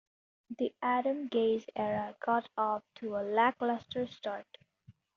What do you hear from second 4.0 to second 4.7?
start.